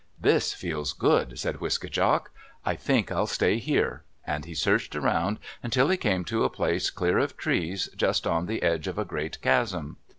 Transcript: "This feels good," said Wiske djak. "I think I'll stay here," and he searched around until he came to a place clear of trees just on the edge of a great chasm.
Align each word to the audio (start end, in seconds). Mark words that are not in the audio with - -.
"This 0.19 0.51
feels 0.51 0.93
good," 0.93 1.37
said 1.37 1.59
Wiske 1.59 1.87
djak. 1.91 2.31
"I 2.65 2.73
think 2.75 3.11
I'll 3.11 3.27
stay 3.27 3.59
here," 3.59 4.01
and 4.25 4.45
he 4.45 4.55
searched 4.55 4.95
around 4.95 5.37
until 5.61 5.89
he 5.89 5.95
came 5.97 6.25
to 6.25 6.43
a 6.43 6.49
place 6.49 6.89
clear 6.89 7.19
of 7.19 7.37
trees 7.37 7.87
just 7.95 8.25
on 8.25 8.47
the 8.47 8.63
edge 8.63 8.87
of 8.87 8.97
a 8.97 9.05
great 9.05 9.39
chasm. 9.43 9.97